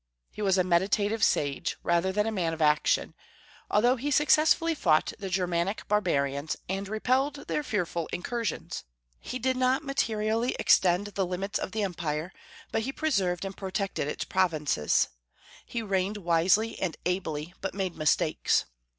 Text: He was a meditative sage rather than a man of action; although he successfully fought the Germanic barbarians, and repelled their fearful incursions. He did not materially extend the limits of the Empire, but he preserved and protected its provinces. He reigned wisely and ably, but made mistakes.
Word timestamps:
He 0.31 0.41
was 0.41 0.57
a 0.57 0.63
meditative 0.63 1.23
sage 1.23 1.77
rather 1.83 2.11
than 2.11 2.25
a 2.25 2.31
man 2.31 2.53
of 2.53 2.61
action; 2.63 3.13
although 3.69 3.97
he 3.97 4.09
successfully 4.09 4.73
fought 4.73 5.13
the 5.19 5.29
Germanic 5.29 5.87
barbarians, 5.87 6.57
and 6.67 6.87
repelled 6.89 7.45
their 7.47 7.61
fearful 7.61 8.07
incursions. 8.11 8.83
He 9.19 9.37
did 9.37 9.55
not 9.55 9.83
materially 9.83 10.55
extend 10.57 11.05
the 11.13 11.27
limits 11.27 11.59
of 11.59 11.71
the 11.71 11.83
Empire, 11.83 12.33
but 12.71 12.81
he 12.81 12.91
preserved 12.91 13.45
and 13.45 13.55
protected 13.55 14.07
its 14.07 14.23
provinces. 14.25 15.09
He 15.67 15.83
reigned 15.83 16.17
wisely 16.17 16.79
and 16.79 16.97
ably, 17.05 17.53
but 17.61 17.75
made 17.75 17.95
mistakes. 17.95 18.65